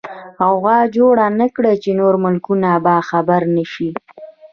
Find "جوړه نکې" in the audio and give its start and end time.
0.95-1.73